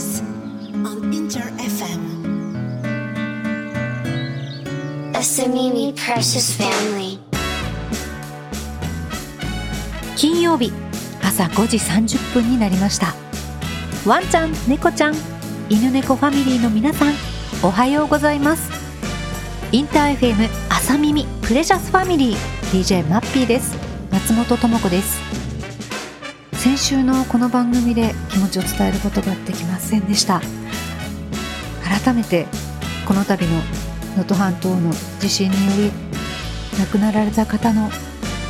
[0.00, 0.22] News
[0.82, 2.00] on Inter FM.
[5.12, 7.18] Asamimi Precious Family.
[10.16, 10.72] 金曜日
[11.22, 13.14] 朝5時30分になりました
[14.06, 15.14] ワンちゃん猫ちゃん
[15.68, 17.14] 犬猫ファミリーの皆さん
[17.62, 18.70] おはようございます
[19.72, 22.36] インター FM 朝耳プレシャスファミリー
[22.72, 23.76] DJ マッピーです
[24.10, 25.39] 松本智子です
[26.60, 30.42] 先週のこの番組で気持ちを伝えることができませんでした。
[31.82, 32.48] 改めて
[33.08, 33.52] この度の
[34.14, 37.88] 能登半島の地震により亡くなられた方の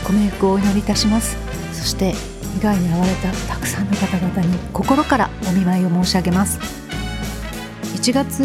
[0.02, 1.36] ご冥福をお祈りいたします。
[1.72, 2.14] そして
[2.58, 6.58] 被害に遭われたたくさんの方々に心からお見舞いを申し上げます。
[7.94, 8.42] 1月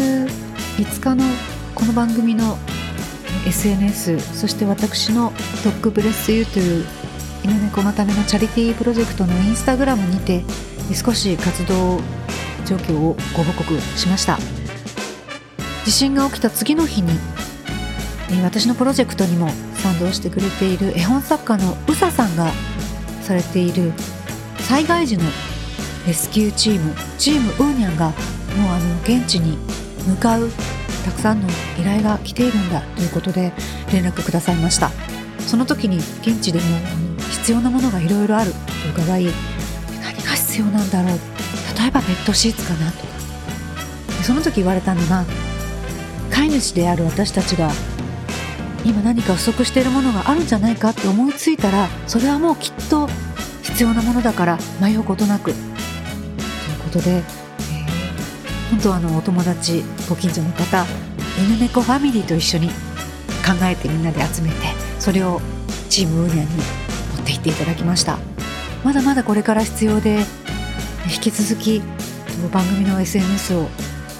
[0.76, 1.24] 5日の
[1.74, 2.56] この番組の
[3.44, 5.32] SNS そして私の
[5.64, 6.86] 「ドッグブレスユーという
[7.46, 10.42] 犬猫のためのチャリティープロジェクトのインスタグラムにて
[10.92, 12.00] 少し活動
[12.66, 14.36] 状況をご報告しました。
[15.84, 17.12] 地震が起きた次の日に
[18.42, 22.50] 私のプロジェクトにも賛同してくれている絵本作家のうささんが
[23.22, 23.92] されている
[24.58, 25.22] 災害時の
[26.04, 29.56] レスキューチームチームウーニャンがもうあの現地に
[30.08, 30.50] 向かう
[31.04, 33.52] たくさんの依頼が来ているんだということで
[33.92, 34.90] 連絡くださいました。
[35.46, 36.64] その時に現地でも
[37.46, 38.50] 必要なものがいろいろある。
[38.50, 38.58] と
[39.02, 39.26] 伺い
[40.02, 41.18] 何が必要なんだろう。
[41.78, 44.24] 例えばベッドシーツかなとか。
[44.24, 45.24] その時言われたのが
[46.32, 47.70] 飼い主である私たちが
[48.84, 53.06] 今何か不足しているものがあるんじゃないかって思いついたらそれはもうきっと
[53.62, 55.44] 必要なものだから迷うことなく。
[55.44, 55.56] という
[56.82, 57.22] ことで、えー
[58.70, 60.84] 本当はあのお友達ご近所の方
[61.38, 62.74] 犬猫ファミリーと一緒に考
[63.62, 64.56] えてみんなで集めて
[64.98, 65.40] それを
[65.88, 66.85] チームウーニャに
[67.46, 68.18] ていただきました。
[68.84, 70.18] まだまだこれから必要で
[71.06, 71.82] 引き続き
[72.52, 73.68] 番組の SNS を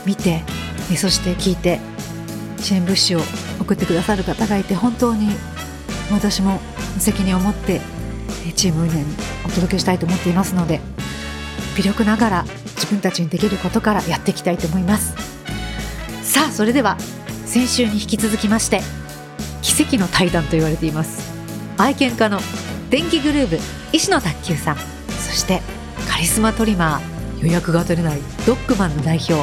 [0.05, 0.43] 見て
[0.97, 1.81] そして聞いて
[2.59, 3.21] 支援物資を
[3.61, 5.29] 送ってくださる方がいて本当に
[6.11, 6.61] 私も
[6.99, 7.81] 責任を持って
[8.55, 9.15] チームウーニャに
[9.45, 10.81] お届けしたいと思っていますので
[11.77, 15.15] 微力ながら自分たちにできることからやっていきたいと思います。
[16.23, 16.99] さあそれでは
[17.45, 18.81] 先週に引き続きまして
[19.63, 21.33] 奇跡の対談と言われています。
[21.77, 22.41] 愛犬家の
[22.91, 23.61] 電気グルーヴ
[23.93, 24.77] 石野卓球さん。
[24.77, 25.61] そして
[26.09, 29.35] カリスマトリマー予約が取れないドッグマンの代表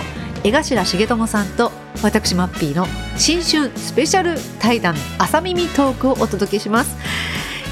[0.43, 1.71] 江頭重友さんと
[2.01, 2.87] 私マッピーの
[3.17, 6.95] 新春スペシャル対談朝耳トークをお届けします。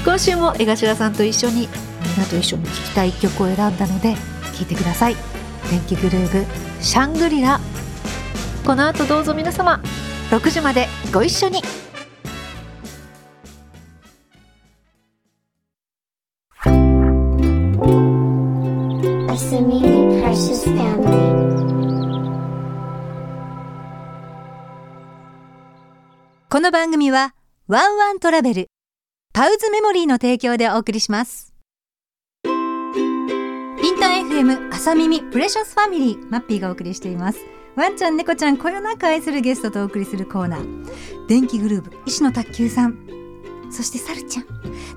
[0.04, 1.68] 今週も江頭さんと一緒に
[2.02, 4.14] みんなと一緒に聴きたい曲を選んだので
[4.56, 5.16] 聴いてください。
[5.70, 6.46] 電気グルーヴ
[6.80, 7.60] シャングリラ。
[8.64, 9.80] この後どうぞ皆様
[10.30, 11.62] 6時までご一緒に。
[26.72, 27.34] の番組は
[27.68, 28.66] ワンワントラベル
[29.34, 31.52] Paws Memory の提供でお送りします。
[32.46, 37.40] Inter FM 朝耳 Precious Family マッピーがお送りしています。
[37.76, 41.26] ワンちゃん猫ちゃんこよなく愛するゲストとお送りするコーナー。
[41.28, 43.06] 電気グルーヴ石野卓球さん。
[43.70, 44.46] そしてサルちゃん。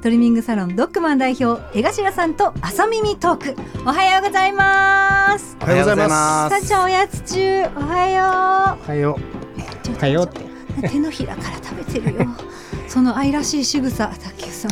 [0.01, 3.55] トリミングサロンドッグマン代表江頭さんと朝耳トーク。
[3.85, 5.57] おはようございます。
[5.61, 7.65] おはようございまサルちゃんおやつ中。
[7.75, 8.89] おはよす。
[8.89, 9.91] はよう。
[9.91, 9.99] う。
[9.99, 10.44] はよって。
[10.81, 12.27] 手のひらから食べてるよ。
[12.87, 14.71] その愛らしい仕草卓球さん。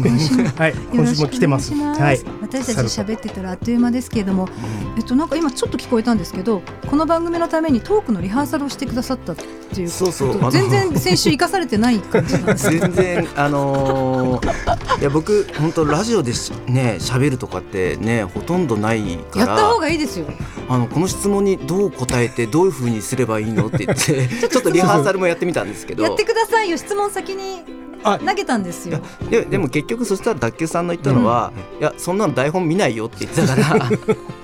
[0.00, 2.20] 今週もはい、よ今週も来てます、はい。
[2.62, 4.48] 私たち喋ってたらあっという間ですけれども、
[4.96, 10.52] えっとなんか今ちょっと聞こえたんですけどこの番組のためにトークのリハーサルをしてくださったっていうそうそう。
[10.52, 20.26] 全然先週生かされてない感じなんです 全然あのー、 いや僕本当ラジオでしね喋るとかってねほとんどないかやった方らがいいですよ。
[20.68, 26.04] あのこの質問にどう答えてどういう風にすればいいのって言って ちょっとリハーサルもやってみたんですけど。
[26.04, 26.76] やってくださいよ。
[26.76, 27.84] 質問先に。
[27.93, 33.90] あ投げたんですいやよででも結局そしたら卓球さんの言ったのは、いやそんなの台本見ないよって言ってたから。
[33.90, 34.16] え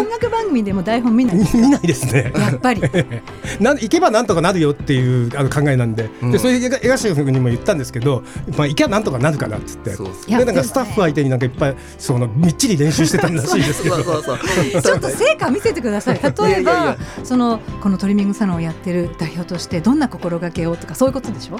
[0.00, 2.32] 音楽番組でも台本見ない 見ないですね。
[2.36, 2.82] やっぱり。
[3.60, 6.32] なん行けばなんとかなるよっていうあの考えなんで、うん。
[6.32, 8.22] でそれで江頭君にも言ったんですけど、
[8.56, 9.90] まあ行けばなんとかなるかなっつって。
[9.94, 10.14] そうそう。
[10.28, 13.96] いやでなんかスタッフ相手になんかいっぱいそのみっちり練習してたらしいですけど。
[14.02, 16.20] ちょっと成果見せてください。
[16.22, 16.72] 例えばいやいや。
[16.72, 21.58] いやそのこのトリミングサロンをやってる代表としてどんな心がけをとかそういうことでしょ？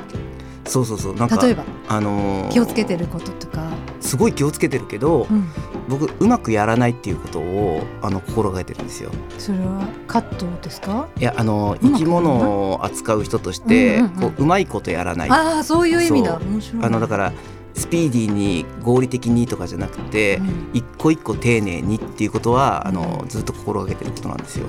[0.66, 1.14] そうそうそう。
[1.16, 1.64] なんか例えば。
[1.88, 3.68] あのー気をつけてることとか、
[4.00, 5.48] すごい気をつけてるけど、うん、
[5.88, 9.10] 僕うまくやらないっていうことをあの心がけてるんですよ。
[9.38, 11.08] それはカットですか？
[11.18, 14.20] いやあの生き物を扱う人として、うんうんうん。
[14.20, 15.30] こううまいことやらない。
[15.30, 16.38] ああそういう意味だ。
[16.38, 16.84] 面白い。
[16.84, 17.32] あのだから
[17.74, 20.70] スピーディーに合理的にとかじゃなくて、うん。
[20.74, 24.66] 一個一個丁寧にっていうことはあのずっと心がけてることなんですよ。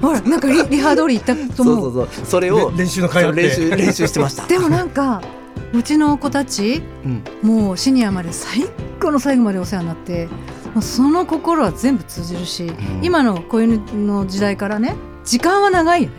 [0.00, 1.72] ほらなんかリリハ通り言ったと そう。
[1.74, 2.26] 思そううそう。
[2.26, 4.46] それをれ練習の練習練習してました。
[4.46, 5.20] でもなんか
[5.72, 7.24] うちの子たちうん。
[7.42, 8.64] もうシニアまで最
[9.00, 10.28] 後の最後までお世話になって
[10.80, 13.00] その心は全部通じるし、ん。
[13.02, 14.94] 今の子犬の時代からね
[15.24, 16.16] 時間は長いよね。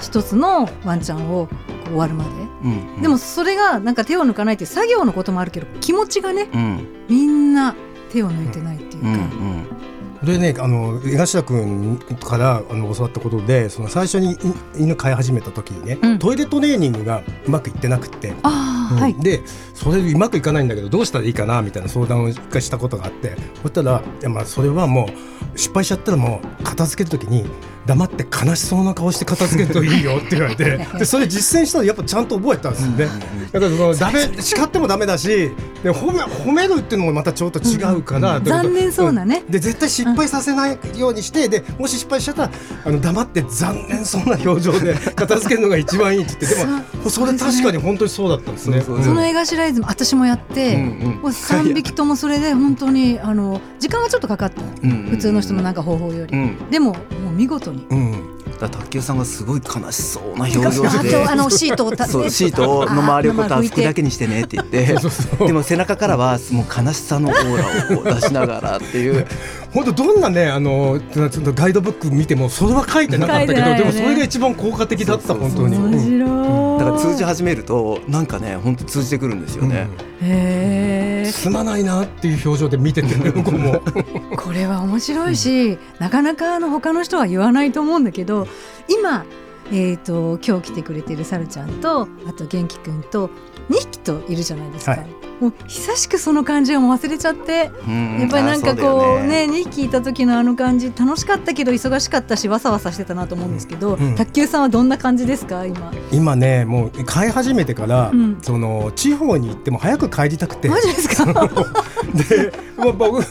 [0.00, 1.48] 一つのワンちゃんを
[1.84, 2.30] 終わるまで、
[2.64, 3.02] うんうん。
[3.02, 7.74] でもそれがなんか手を抜かないっていう作業のこともあるけど気持ちがねうんみんな
[8.10, 9.79] 手を抜いてないっていうか、うんうんこ
[10.26, 14.36] れねあの江頭君からあの教わったことでその最初にい
[14.82, 16.18] 犬飼い始めた時にね、うん。
[16.18, 18.34] トイレトレーニングがうまくいってなくって。
[18.42, 19.14] ああ、はい。
[19.14, 19.40] で
[19.74, 23.36] それでうまくいかないんだけどどうしたらいいかなみたいな相談を一回したことがあって。
[23.62, 25.08] そしたらいやまあそれはも
[25.54, 27.44] う失敗しちゃったらもう片付ける時に
[27.86, 33.08] 黙って悲しそうな顔して片付けるといいよって言われて でそれ実践したらやっぱちゃんと覚えたんですよね。
[33.52, 35.50] だからそのダメ叱ってもダメだし
[35.82, 38.44] で褒め褒めるっていうのもまたちょっと違うから、うん。
[38.44, 39.44] 残念そうなね。
[39.48, 39.50] ん。
[39.50, 42.50] で絶対失敗させないようにして、でもし失敗しちゃったら
[42.84, 46.58] あの黙って残念そうな表情で片付けるのが一番いいって言って
[46.98, 48.82] でもそれ確かに本当にそうだったんですね。
[48.82, 54.62] そうそうその絵頭イズム私もやって、うんもう3匹ともそれで本当にあの時間はちょっとかかった。
[54.82, 55.10] うんうん。
[55.10, 56.70] 普通の人のなんか方法より、うん。
[56.70, 57.86] でももう見事に。
[57.90, 58.40] うん。
[58.58, 61.10] だ卓球さんがすごい悲しそうな表あ情で。
[61.10, 64.96] と あのシートをたそうシートの周りをこうた拭くだけにしてねって言って。
[65.46, 69.26] でも背中からはもう悲しさのオーラを出しながらっていう。
[69.72, 73.78] 本当どんなねあのちょっとガイドブック見てもそれは書いてなかったけど、ね。
[73.78, 75.76] でもそれが一番効果的だった本当に。
[75.76, 76.69] 面白い。
[76.80, 79.86] だから通じ始めるとなんかね本当通じてくるんですよね。
[80.22, 81.30] へえ。
[81.30, 83.82] すまないなっていう表情で見ててね向こうも。
[84.36, 88.46] これは面白いし、なかなかあの他の人は言わないと思うんだけど、
[88.88, 89.24] 今。
[89.72, 93.30] えー、と今日来てくれてるサルちゃんとあと元気くんと
[93.68, 98.18] 2匹といるじゃないですか、はいもう久しくその感じを忘れちゃってうん。
[98.20, 104.14] やっぱりなんかあそうだよこうね2匹いた時のあの感じ楽しかったけど忙しかったしわさわさしてたなと思うんですけど、うん。
[104.16, 105.92] 卓球さんはどんな感じですか今？
[106.12, 108.38] 今ねもう飼い始めてから、うん。
[108.42, 110.68] その地方に行っても早く帰りたくて。
[110.68, 111.24] マジですか？
[112.28, 113.22] で、まあ、僕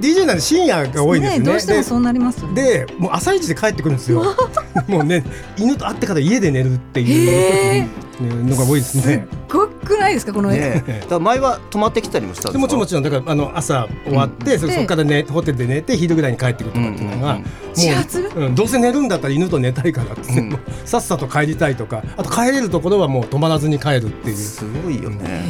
[0.00, 1.44] DJ なんで深夜が多いんですよね。
[1.44, 2.54] どうしてもそうなりますよね。
[2.62, 4.24] ででもう朝一で帰ってくるんですよ。
[4.88, 5.22] もうね
[5.58, 7.88] 犬と会ってから家で寝るってへいう
[8.24, 9.26] のが多いですすっね。
[9.48, 12.52] ごくないですかこの絵、ね だから前は泊まってきたりもしたんですか？
[12.52, 17.48] でもちろんもちろんだからあの朝終わって、そでそこからねホテルで寝て昼ぐらいに帰ってくるとかっていうのが、うんうんうん
[17.78, 20.42] も始発う、うん、どうせ寝るんだったら犬と寝たいからって、う。
[20.42, 20.48] ん。
[20.50, 24.36] もうさっさと帰りたいとかあと帰れるところはもう泊まらずに帰るっていう。
[24.36, 25.44] すごいよね。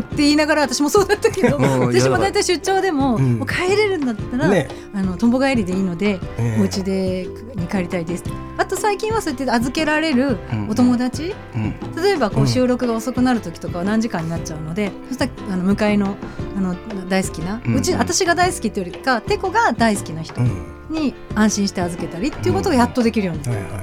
[0.00, 3.38] って言いながら私もそうだったけど うん私も大体出張でも,、うん。
[3.38, 4.68] もう帰れるんだったら、ね。
[4.94, 6.60] あのとんぼ帰りでいいので、ええ。
[6.60, 8.24] お家でに帰りたいです。
[8.58, 10.68] あと最近はそうやって預けられるうん。
[10.70, 11.74] お友達、うん。
[12.02, 16.16] 例えばこううん収録が遅くなる時とかは何時間になっちゃうので、そしたらあの向かいの
[16.56, 16.76] あの
[17.08, 17.74] 大好きな、うん。
[17.76, 20.50] うち私が大好きっていうよりかテコが大好きな人うん。
[20.90, 23.82] に安心して預けたりっていうことがやっとできるようになっはいはい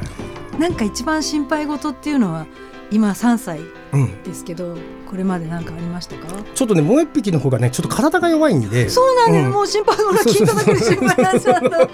[0.51, 2.45] た、なんか一番心配事っていうのは
[2.91, 3.59] 今3歳
[3.91, 4.77] うん、ですけど
[5.09, 6.27] これまで何かありましたか？
[6.53, 8.89] ちょっとねもう一匹の方がねちょっと体が弱いんで。
[8.89, 9.51] そうなんです、うん。
[9.51, 11.89] もう心配ほら聞いただけで心配になっちゃったで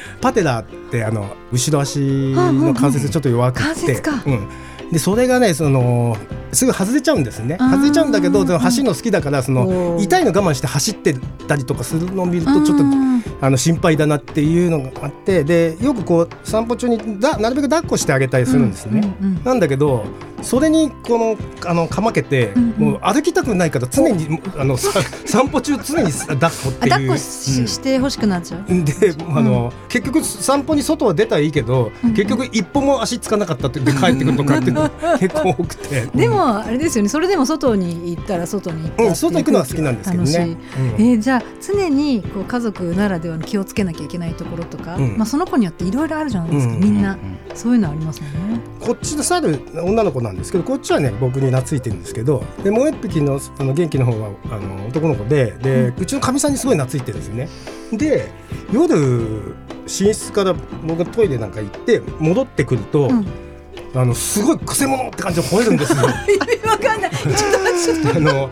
[0.20, 4.22] パテラってあの後ろ足の関節ちょっと弱くて、関節か。
[4.26, 4.48] うん、
[4.90, 6.16] でそれがねその
[6.52, 7.56] すぐ外れちゃうんですね。
[7.58, 11.14] 外れちゃうんだけどでも走るの好きだからその痛いの我慢して走って
[11.46, 13.10] たりとかするのを見るとちょっとうん
[13.42, 19.16] あの心配だなっていうのがあってでよくこう散歩中にだなるべく抱っこしてあげたりするんですね。
[19.20, 20.04] うんうんなんだけど
[20.42, 21.36] それにこの
[21.68, 22.92] あのかまけて、うんうん。
[22.92, 24.88] もう歩きたくないから常にあのさ
[25.26, 26.94] 散歩中常に抱っこっていう。
[26.94, 28.84] あ抱っこし,、して欲しくなっちゃう？
[28.84, 36.06] であの、結局散歩に外は出たらいいけど、うん結局一歩も足つかなかったって言って帰ってくるとかっていうの結構多くて。
[36.14, 37.08] でもあれですよね。
[37.08, 40.56] それでも外に行ったら外に行ったうん外行くのは好きなんですけどね。
[40.98, 41.06] うん。
[41.06, 45.16] えーじゃあ常にこう家族ならではの気をつけなきゃいけないところとか、うん。
[45.16, 46.80] まあ、その子によっていろいろあるじゃないですか、うん。
[46.80, 47.18] みんな、
[47.54, 48.60] そういうのありますもんね。
[48.80, 57.48] こっちの猿女の子なんですけどこっちはね僕に懐いてるんですけどでもう一匹のあの元気の方はあの男の子でで、うちのかみさんにすごい懐いてるんですよね。
[57.92, 58.30] で
[58.72, 59.54] 夜
[59.84, 60.54] 寝室から
[60.84, 63.49] 僕がトイレなんか行って戻ってくると、うん
[63.94, 65.98] あのすごいくせ者って感じで吠えるんですよ。
[66.06, 67.10] わかんない。
[67.10, 68.50] ちょっとちょっとあの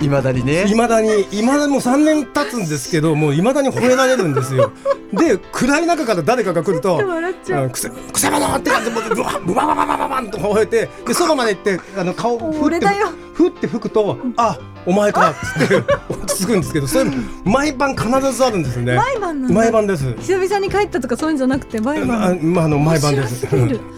[0.00, 4.72] いまだにねいまだにいまだにもう3年経つんですけどもういまだに吠えられるんですよ。
[5.12, 7.00] で暗い中から誰かが来るとう。
[7.00, 13.08] あくせくせ者って感じでもうブワブワバババババンと吠えてでそばまで行ってあの顔をふって俺だよ。
[13.34, 15.76] ふって吹くとあお前かっつって
[16.08, 17.10] 落ち着くんですけどそれ
[17.44, 18.96] 毎晩必ずあるんですよね。
[18.96, 19.54] 毎晩なんだ。
[19.54, 20.14] 毎晩です。
[20.16, 22.40] 久々に帰ったとかそういうんじゃなくて毎あ晩。
[22.42, 23.46] まああの毎晩です。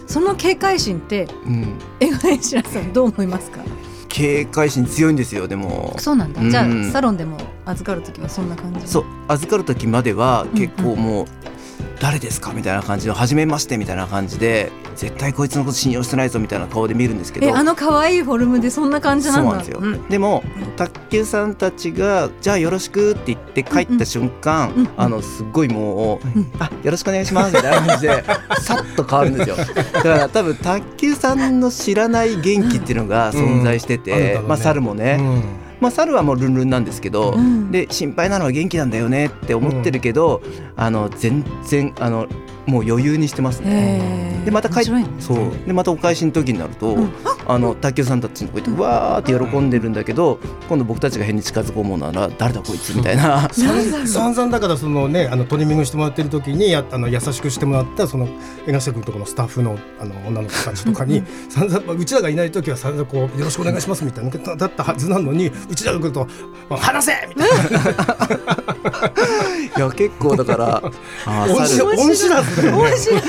[0.07, 3.59] その警戒心ってうん江上白さんどう思いますか？
[4.11, 5.95] 警戒心強いんですよでも。
[5.97, 6.49] そうなんだ、うん。
[6.51, 8.85] じゃあサロンでも預かる時はそんな感じ？
[8.85, 11.25] そう預かる時までは結構もう
[11.99, 12.53] 誰ですか？
[12.53, 17.47] みたいな感じの初めましてみたいな感じで絶対こいつのこと信用してないぞみたいな顔で見るんですけど。
[17.47, 19.41] えあの可愛いフォルムでそんな感じなんだ。
[19.43, 20.07] そうなんですよ、ん。
[20.09, 20.43] でも
[20.77, 24.81] 卓球さんたちが「じゃあよろしく」って言って帰った瞬間、うん。
[24.81, 24.89] うん。
[24.97, 26.51] あのすっごいもう「ん。
[26.59, 28.23] あよろしくお願いします」みたいな感じで
[28.61, 29.55] さっと変わるんですよ。
[29.93, 34.17] だから多分卓球さんの知らない元気っていうのが存在してて、うん。
[34.19, 34.41] ね。
[34.47, 35.43] まあ猿もね、うん
[35.81, 37.71] まあ猿はもうルンルンなんですけど、うん。
[37.71, 40.41] で心配なのは元気なんだよねって思ってるけど、
[40.77, 42.27] あの全然あの
[42.67, 44.41] もう余裕にしてますね。
[44.45, 44.83] でまた帰っ
[45.19, 45.51] そう。
[45.65, 47.05] でまたお返しの時になると、うん。
[47.25, 50.39] あの卓球さんたちのとこ行ってわーって喜んでるんだけど
[50.69, 53.49] 今度僕たちが変に近づこうものなら誰だこいつみたいな。
[53.53, 58.27] 散々だからそのねあのトリミングしてもらってる時にやあの優しくしてもらったその
[58.67, 66.27] 江頭君とこのスタッフのあの女の子たちとかに散々うちらがいない時は散々こうよろしくお願いしますみたいなだだったはずなのにうちらが来ると
[66.69, 67.13] まあ話せ!
[67.29, 69.11] みたいな。
[69.77, 70.81] いや結構だから
[71.49, 73.21] 恩知らずだよね面白い。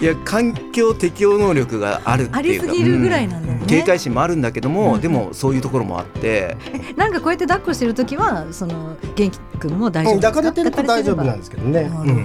[0.00, 2.66] いや環境適応能力があるってありいうか。
[2.66, 5.00] すぎるぐらいなん警戒心もあるんだけども、うん。
[5.00, 6.56] でもそういうところもあって。
[6.96, 10.20] なんかこうやって抱っこしてる時はその元気くんも大丈夫うん。
[10.20, 11.82] 抱かれてると大丈夫なんでですけどね。
[11.82, 12.24] なるほどうん。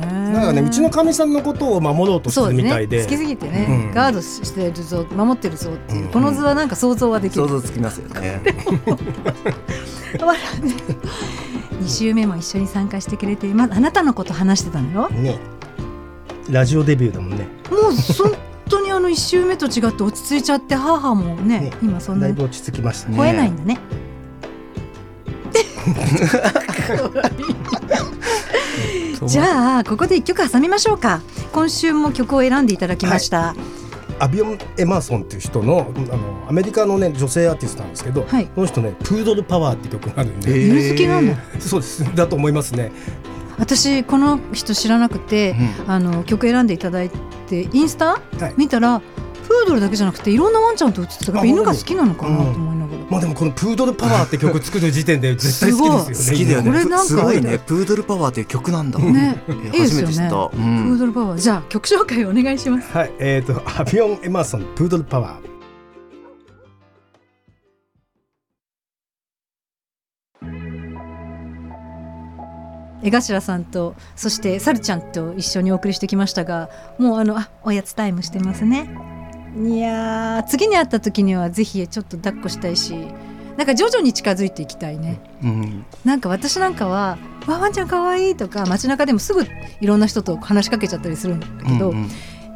[0.00, 2.98] ねなんかねうちのかみさんのことを守ろうとしてるみたいで。
[2.98, 3.02] ね。
[3.04, 3.94] 好きすぎてね、うん。
[3.94, 5.94] ガードしてるぞ守ってるぞって。
[5.94, 6.08] いう、うん。
[6.08, 7.42] この図はなんか想像はできる。
[7.42, 8.40] 想像つきますよね。
[11.82, 15.08] 2週目も一緒に参加してくれてまあなたのこと話してたのよ。
[15.10, 15.38] ね。
[16.50, 17.46] ラジオデビューだもんね。
[17.70, 18.51] もう本当
[18.92, 23.18] にあの1週目と違って落ち着いちゃって母もねね今そんなにだいぶ落ち着きましたね。
[23.18, 23.78] 吠えないんだね。
[29.26, 31.20] じゃあここで一曲挟みましょうか。
[31.52, 33.54] 今週も曲を選んでいただきました、
[34.18, 38.46] アビオン・エマーソンっていう人のあのアメリカのね女性アーティストなんですけど、はい。
[38.46, 41.36] この人ねプードルパワーって曲があるんで、え犬好きなんだ。
[41.60, 42.04] そうです。
[42.14, 42.92] だと思いますね。
[43.58, 45.54] 私この人知らなくて、
[45.86, 47.10] あの曲選んでいただい
[47.52, 48.18] てインスタ、は
[48.48, 56.38] い見たらプードルだけじゃなくていろんなワンちゃんと映ってたからあ犬が好きなのかなと思いながら、まあでもこのプードルパワーって曲作る時点で絶対好きですよね。
[56.38, 56.70] 好きだよね。
[56.70, 57.58] これなんかすごいね。
[57.58, 58.98] プードルパワーっていう曲なんだ。
[58.98, 60.36] ねえいいですよね初めて知った。
[60.36, 60.98] うプーん。
[60.98, 65.51] ドルパワーじゃあ曲紹介お願いしますはい、えっ、とアビオン・エマーソンプードルパワー。
[73.02, 78.88] 江頭さんとそしてさるちゃんと一緒にお送りしてきましたがもうあのあおやつタイムしてますね。
[79.56, 82.94] いやー次に会った時にはぜひちょっと抱っこしたいし
[83.56, 85.20] なんか徐々に近づいていきたいね。
[85.42, 85.84] うん。
[86.06, 92.10] なんか私なんかは「わワンちゃんかわいい」とか街中でもすぐいろんな人と話しかけちゃったりするんだけど、うんうん。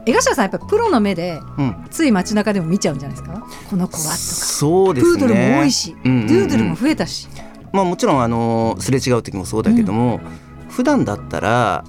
[0.07, 1.87] 江頭さんやっぱプロの目でうん。
[1.91, 3.47] つい街中でも見ちゃうんじゃないですか？
[3.69, 5.19] この子はとか、そうですね。
[5.19, 6.27] プードルも多いし、うんうんうん。
[6.29, 7.29] ドゥードルも増えたし、
[7.73, 10.21] まあもちろんあのすれ違う時もそうだけども、
[10.69, 11.85] 普段だったら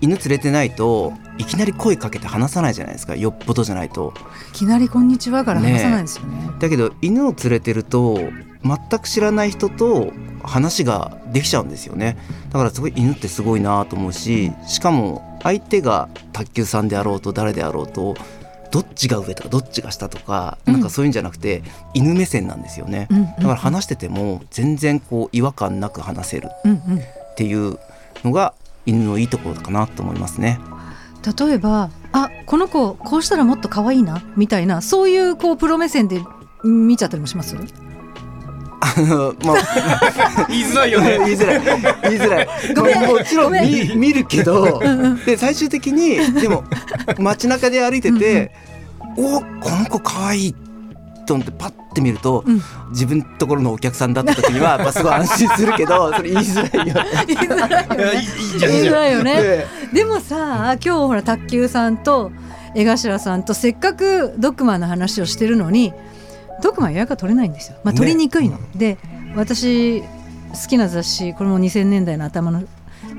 [0.00, 3.16] 犬連れてないといきなり声かけて話さないじゃないですか。
[3.16, 4.14] よっぽどじゃないと。
[4.50, 8.18] いきなり「こんにちは」から話さないですよねだけど犬を連れてると
[8.64, 10.12] 全く知らない人と
[10.42, 12.16] 話ができちゃうんですよね
[12.50, 18.14] だからすごい犬ってすごいなと思うししかも相手が卓球さんであろうと誰であろうと
[18.70, 20.72] どっちが上とかどっちが下とか、うん。
[20.74, 21.62] なんかそういうんじゃなくて
[21.94, 26.50] 犬目線なんですよね、うんうんだから話してても全然こう違和感なく話せる。
[26.64, 26.98] うんうん。
[26.98, 27.00] っ
[27.36, 27.78] ていう
[28.24, 28.54] のが
[28.86, 30.58] 犬のいいところかなと思いますね。
[31.38, 36.22] 例えばあこの子こうしたらもっと可愛いなみたいなそういうこうプロ目線で
[36.62, 37.56] 見ちゃったりもします？
[38.80, 41.18] あのまあ 言いづらいよね。
[41.24, 41.62] 言いづらい。
[42.04, 42.48] 言いづらい。
[42.74, 43.00] ごめん。
[43.06, 44.80] もちろん見見るけど
[45.24, 46.64] で最終的にでも
[47.18, 48.52] 街中で歩いてて
[49.16, 50.54] 「おこの子かわいい」
[51.26, 52.62] と思ってパッて見ると、うん。
[52.90, 56.94] 自分のところのお客さんだった時にはやっぱすごい安心するけど それ言いづらいよね。
[58.60, 59.42] 言いづらいよね。
[59.42, 62.30] ででもさ今日ほら卓球さんと
[62.74, 65.92] 江頭さんとせっかくドッグマンの話をしてるのに
[66.62, 68.58] ドッグマン予約が取れないんですよ、まあ、ね取りにくいの。
[68.74, 68.98] で
[69.34, 70.06] 私好
[70.68, 72.64] きな雑誌これも2000年代の頭の、え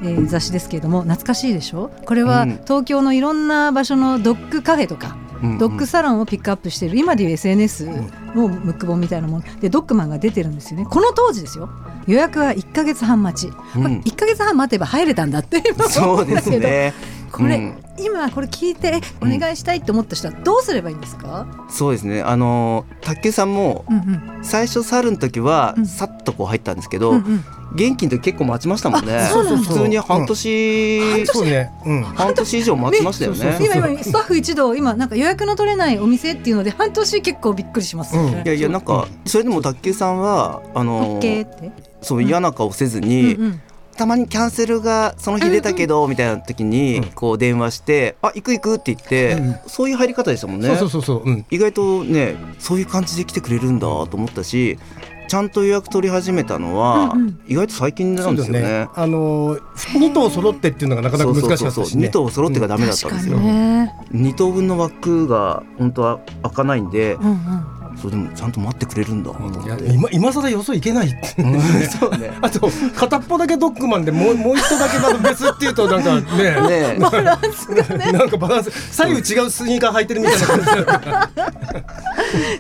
[0.08, 1.92] ー雑誌ですけれども懐かしいでしょ？
[2.06, 2.52] これはうん。
[2.64, 5.58] 東京のいろんな場所のドッグカフェとか、うんうん。
[5.60, 9.60] ドッグサロンをピックアップしている今でいう SNS のムック本みたいなもの。
[9.60, 10.86] でドッグマンが出てるんですよね。
[10.86, 11.70] この当時ですよ。
[12.08, 13.84] 予約は1か月半待ち、うん。
[13.84, 16.94] これ1か月半待てば入れたんだって今そうんですね。
[17.32, 17.84] これ、うん。
[18.00, 22.22] 今これ聞いてえお願いしたいと思った人はどうすればいいんですか、そうですね。
[22.22, 24.44] あの卓球さんもうんうん。
[24.44, 25.86] 最初猿の時はうん。
[25.86, 27.44] さっとこう入ったんですけど、うんうん。
[27.76, 29.16] 元気の時結構待ちましたもんね。
[29.18, 31.26] あそうなんだ普通に半年、
[32.16, 32.54] 半年？
[32.60, 33.38] 以上待ちましたよね。
[33.38, 38.16] ねそうそう今今スタッフ一同今なんか予約の取れないお店っていうので半年結構びっくりします。
[38.16, 41.72] いやいやなんかそれでも卓球さんはあオのッケーって？
[42.02, 43.62] そう嫌な顔せずに、うんうん
[43.98, 50.68] たまにキャンセルがその日出たけど、みたいな時にうんこう電話して「あ行く行く」って言って、うんそういう入り方でしたもんね。
[50.70, 54.78] そうそうそうそううん意外とねそういう感じで来てくれるんだと思ったし
[55.28, 58.88] ちゃんと予約取り始めたのは、うんうん意外と最近なんですよね。
[58.94, 63.36] あの2頭揃ってっていうのがなかなか難しかったそうそうそうしね2頭揃ってがダメだったんですよ。
[63.38, 63.94] 確かにね。
[64.14, 67.38] 2頭分の枠が本当は開かないんで、うんうん。
[68.02, 69.84] それでもちゃんと待ってくれるんだと思って。
[69.84, 71.42] いや今今更よそ行けないって。
[71.42, 71.62] うん。
[71.90, 72.32] そうね。
[72.42, 78.12] あと片っぽだけドッグマンでもうもう一頭だけまた別っていうとなんかねねバランスがね。
[78.12, 78.72] なんかバランス。
[78.92, 80.66] 左右違うスニーカー履いてるみたいな感じ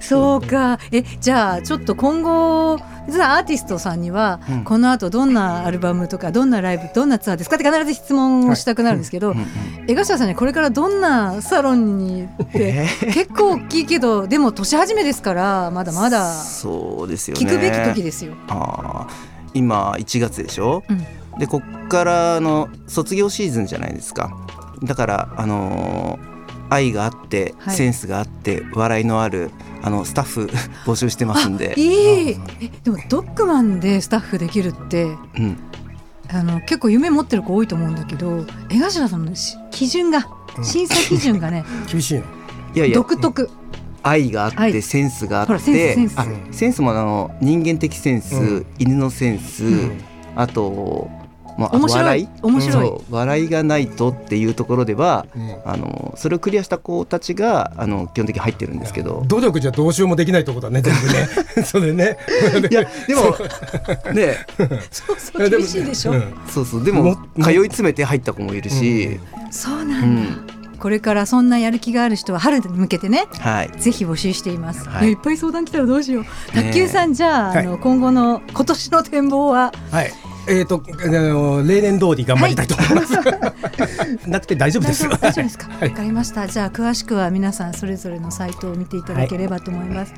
[0.01, 0.79] そうか。
[0.91, 4.63] えじゃあちょっと今後実はアーティストさんには、うん。
[4.63, 9.45] この後どんなアルバムとかどんなライブどんなツアーですかって必ず質問をしたくなるんですけど、うんうん
[9.89, 17.45] 江頭さんにこれからどんなサロンに行って、結構大きいけどでも年始めですからまだまだそうですよね。
[17.45, 18.33] 聞くべき時ですよ。
[18.49, 19.13] あー
[19.53, 21.39] 今1月でしょ、うん。
[21.39, 24.37] でこっからの卒業シーズンじゃないですか。
[24.83, 26.36] だからあのー
[26.69, 27.75] 愛があって、はい。
[27.75, 30.49] センスがあって笑いのあるあのスタッフ
[30.85, 32.29] 募集してますんで、いい。
[32.31, 32.37] え
[32.83, 35.07] でもドッグマンでスタッフできるってう
[35.41, 35.57] ん、
[36.29, 40.63] あの結構夢持ってる子多いと思うんだけど江頭さんのし基準がうん。
[40.63, 42.21] 審査基準がね 厳しいの
[42.75, 43.49] いやいや独特。
[44.03, 46.19] 愛があって、愛センスがあってンスセンス。
[46.19, 48.65] あセンスもあの人間的センス、うん。
[48.79, 49.91] 犬のセンス、うん。
[50.35, 51.09] あと、
[51.57, 52.03] まあ、面白い。
[52.03, 52.29] 笑い？
[52.41, 52.87] 面白い。
[52.87, 53.13] そう。
[53.15, 59.23] 笑いがないとっていうところではうんあのそれをクリアした子たちがあの基本的に入ってるんですけど。
[59.27, 61.27] 努力じゃどうしようもできないとこだね全部ね。
[61.65, 62.17] それね。
[62.69, 63.35] いやでも
[64.13, 64.37] ね。
[64.91, 66.33] そうそう厳しいでしょ、うん。
[66.49, 66.83] そうそう。
[66.83, 69.19] でもも通い詰めて入った子もいるし、
[69.51, 70.77] そうなんだ、うん。
[70.79, 73.25] これからそんなやる気がある人は春に向けてね。
[73.39, 73.71] はい。
[73.79, 75.01] ぜひ募集しています、はい。
[75.01, 76.23] いやいっぱい相談来たらどうしよう。
[76.23, 77.57] ね卓球さんじゃあ,、はい。
[77.59, 79.71] あの今後の今年の展望は？
[79.91, 80.11] はい
[80.49, 85.07] えー、とあの例年通り頑張りたいと思います、なくて大丈夫です。
[85.07, 85.67] 大丈夫ですか？
[85.67, 85.91] わ、はい。
[85.91, 86.47] かりました。
[86.47, 90.13] じゃあ詳しくは皆さんそれぞれのサイトを見ていただければと思います、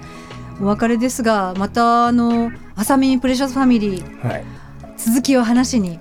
[0.61, 4.45] お別れですがまたあのあさみプレシャスファミリーはい、
[4.97, 5.99] 続きを話に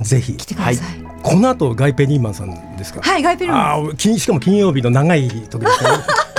[0.00, 0.36] ぜひ。
[0.36, 1.04] 来てください。
[1.22, 3.00] この後ガイペニーマンさんですか？
[3.02, 3.96] はい、ガイペルマン。
[3.96, 5.90] 金しかも金曜日の長い時ですね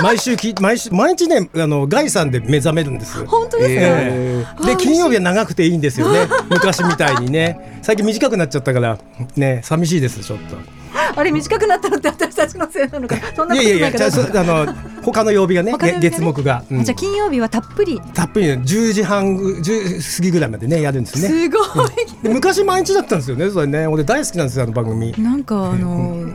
[0.02, 4.66] 毎週き毎週毎日ねあのガイさんで目覚めるんです本当ですか、ええ。
[4.66, 6.28] で金曜日は長くていいんですよね。
[6.50, 7.80] 昔みたいにね。
[7.82, 8.98] 最近短くなっちゃったから
[9.36, 10.56] ね寂しいですちょっと。
[11.14, 13.16] あれ短くなったのって私たちのせいなのか。
[13.34, 15.98] そんないことやいやいないやじゃあの他の曜日がねね。
[16.00, 16.84] 月目が、うん。
[16.84, 18.00] じゃあ金曜日はたっぷり。
[18.12, 21.28] たっぷりね10時半ぐ10過ぎぐらいまでねやるんですね。
[21.28, 21.88] すごい、
[22.22, 23.86] で昔毎日だったんですよねそれね。
[23.86, 25.12] 俺大好きなんですよあの番組。
[25.18, 26.26] なんかあの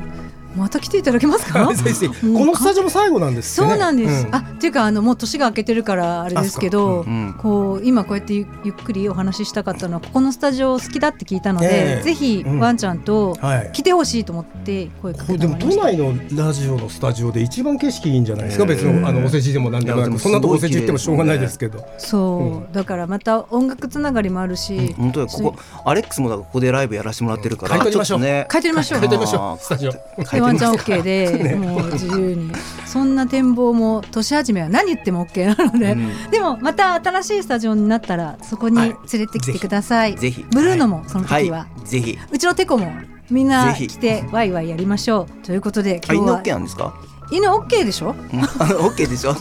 [0.56, 1.66] また来ていただけますか？
[1.66, 3.74] このスタジオも最後なんですってね。
[3.74, 4.36] そうなんです、うん。
[4.36, 7.36] あっていうかあのもう年が明けてるからあれですけど、あそうん。
[7.38, 12.04] こう今こうやってゆゆっくりお話ししたかったのはここのスタジオ好きだって聞いたので、ええ。
[12.04, 12.60] ぜひうん。
[12.60, 13.70] ワンちゃんとはい。
[13.74, 16.34] 来てほしいと思って声かけこれでも都てもらいました。
[16.34, 21.86] 内のラジオのスタジオで一番景色いいんじゃないですか、ええ別のあのお世辞でもなんでもそんなとこお世辞言ってもしょうがないですけど。
[21.98, 27.70] そう、だからまた音楽つながりもあるし、本当やここアレックスもここでライブやらせてもらってるから。
[27.72, 28.20] 買い取りましょう。
[28.20, 29.00] ちってみましょう。
[29.00, 29.64] 変えてみましょう。
[29.64, 29.92] スタジオ
[30.42, 32.52] でワンちゃん OK で、もう自由に。
[32.86, 36.32] そんな展望も年始めは何言っても OK なので、うん。
[36.32, 40.46] でもまた新しいスタジオになったらそこに連れてきてください、ぜひ。
[40.52, 41.40] ブルーノもそのは。
[41.40, 41.46] い。
[41.46, 42.18] 時は、ぜひ。
[42.32, 42.92] うちのテコも
[43.30, 45.46] みんな来てワイワイやりましょう。
[45.46, 46.94] ということで今日は OK なんですか？
[47.32, 48.10] 犬 OK でしょ？
[48.10, 48.40] うん。
[48.42, 49.32] あの OK でしょ？
[49.32, 49.36] あ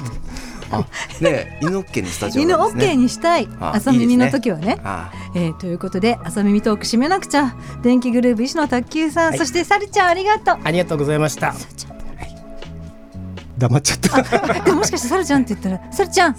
[0.78, 0.88] ね
[1.22, 3.48] え犬 OK のスタジオ犬なんです OK ねにしたい。
[3.60, 4.78] あ朝耳の時はね。
[4.84, 5.10] あ。
[5.34, 7.54] えーということで朝耳トーク締めなくちゃ。
[7.82, 9.38] 電気グループ石野卓球さん、はい。
[9.38, 10.58] そしてサルちゃんありがとう。
[10.62, 11.54] ありがとうございました。
[13.58, 14.62] 黙っちゃった。
[14.64, 16.36] でももしかしてサルちゃんって言ったらサルちゃん。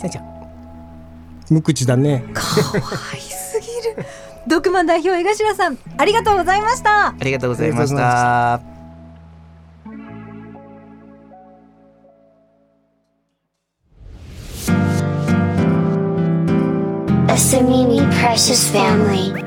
[1.49, 2.23] 無口だね。
[2.33, 2.79] かわ
[3.15, 3.67] いすぎ
[4.01, 4.05] る。
[4.47, 7.09] ドクマン代表江頭さんありがとうございました。
[7.09, 8.70] ありがとうございました。
[18.41, 19.45] Precious Family.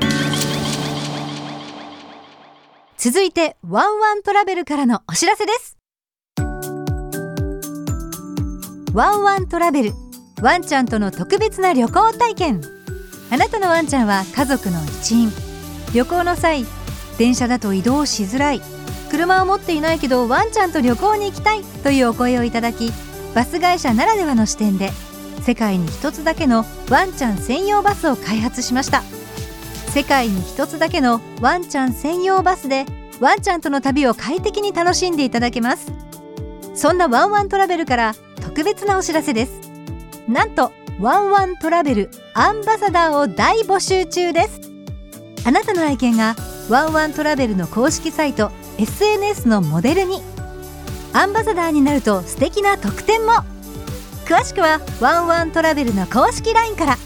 [2.95, 5.77] 続いてワンワントラベルからのお知らせです。
[8.93, 9.91] ワンワントラベル
[10.41, 12.61] ワンちゃんとの特別な旅行体験。
[13.31, 15.29] あなたのワンちゃんは家族の一員。
[15.93, 16.63] 旅行の際
[17.17, 18.61] 電車だと移動しづらい。
[19.11, 22.93] 車を持っていないけどワンちゃんと旅行に行きたいというお声をいただき
[23.35, 24.91] バス会社ならではの視点で
[25.45, 29.03] 世界に一つだけのワンちゃん専用バスを開発しました。
[29.93, 32.85] 世界に一つだけのワンちゃん専用バスで
[33.19, 35.91] ワンちゃんとの旅を快適に楽しんでいただけます。
[36.73, 39.61] そんなワンワントラベルから特別なお知らせです。
[40.27, 44.61] なんとワンワントラベルアンバサダーを大募集中です。
[45.45, 46.35] あなたの愛犬が
[46.71, 50.23] ワンワントラベルの公式サイト SNS のモデルに。
[51.13, 53.54] アンバサダーになると素敵な特典も。
[54.25, 56.97] 詳しくはワンワントラベルの公式 LINE から。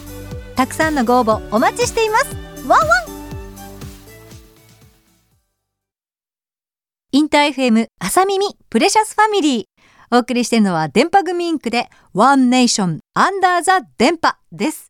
[0.55, 2.35] たくさんのご応募お待ちしています。
[2.65, 3.19] ワンワン。
[7.11, 10.15] インター FM 朝耳プレシャスファミリー。
[10.15, 14.89] お送りしているのは電波組インクでワンネーションアンダーザ電波です。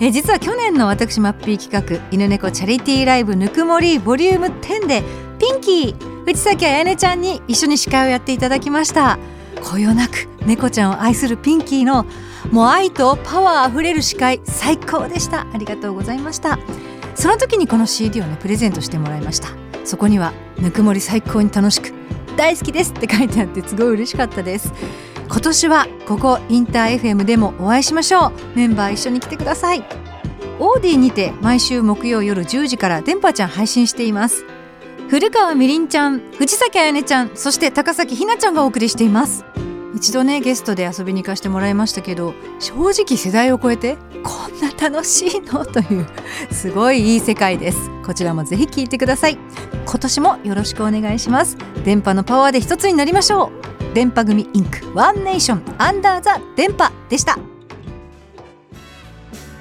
[0.00, 5.04] え実は去年の私マッピー企画犬猫チャリティーライブぬくもりボリューム10で
[5.38, 9.18] ピンキー内崎彩音ちゃんに一緒に司会をやっていただきました。
[9.62, 12.06] こよなく猫ちゃんを愛するピンキーの
[12.50, 15.46] もう愛とパワーあふれる司会最高でした。
[15.52, 16.58] ありがとうございました。
[17.14, 19.48] その時にこの CD をねプレゼントしてもらいました。
[19.84, 21.92] そこにはぬくもり最高に楽しく
[22.36, 24.72] 大好きですって書いてあってすごい嬉しかったです。
[25.28, 28.32] 今年はここインター FM でもお会いしましょう。
[28.54, 29.84] メンバー一緒に来てください。
[30.60, 34.44] オーディにて毎週木曜夜10時から電波ちゃん配信しています。
[35.14, 39.44] 古川みりんちゃん藤崎彩音ちゃんそして高崎ひなちゃんがお送りしています。
[39.94, 45.64] 一度ねゲストで遊びに行かせてもらいましたけど正直世代を超えてこんな楽しいの？
[45.64, 46.06] という
[46.50, 47.78] すごいいい世界です。
[48.04, 49.38] こちらもぜひ聞いてください。
[49.86, 51.56] 今年もよろしくお願いします。
[51.84, 53.52] 電波のパワーで一つになりましょ
[53.92, 53.94] う。
[53.94, 57.38] 電波組インクワンネーションアンダーザ電波でした。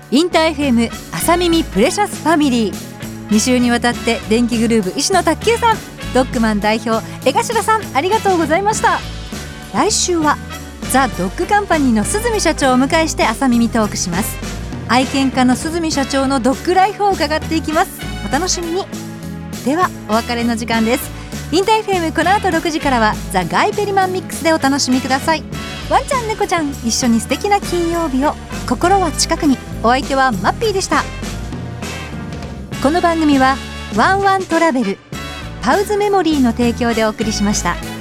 [0.09, 2.92] インター FM 朝耳プレシャスファミリー。
[3.33, 5.77] 2週にわたって電気グルーヴ石野卓球さん
[6.13, 8.99] ドッグマン代表江頭さんありがとうございました。
[9.73, 10.37] 来週は
[10.91, 14.37] ザ・ドッグカンパニーの鈴見社長をお迎えして朝耳トークします。
[14.87, 17.99] 愛犬家の鈴見社長のドッグライフを伺っていきます。
[18.23, 18.85] お楽しみに。
[19.65, 21.09] ではお別れの時間です。
[21.51, 25.43] インター FM この後6時からはザ・ガイペリマンミックスでお楽しみください。
[25.89, 28.35] ワンちゃん猫ちゃん一緒に素敵な金曜日を。
[28.69, 29.57] 心は近くに。
[29.81, 31.03] お相手はマッピーでした。
[32.83, 33.55] この番組は
[33.95, 34.97] ワンワントラベル
[35.61, 37.92] パウズメモリーの提供でお送りしました。